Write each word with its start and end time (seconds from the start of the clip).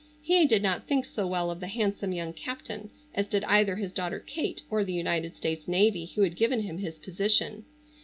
He 0.23 0.47
did 0.47 0.63
not 0.63 0.87
think 0.87 1.05
so 1.05 1.27
well 1.27 1.51
of 1.51 1.59
the 1.59 1.67
handsome 1.67 2.11
young 2.11 2.33
captain 2.33 2.89
as 3.13 3.27
did 3.27 3.43
either 3.43 3.75
his 3.75 3.91
daughter 3.91 4.19
Kate 4.19 4.63
or 4.67 4.83
the 4.83 4.93
United 4.95 5.35
States 5.35 5.67
Navy 5.67 6.11
who 6.15 6.23
had 6.23 6.35
given 6.35 6.61
him 6.61 6.79
his 6.79 6.97
position. 6.97 7.65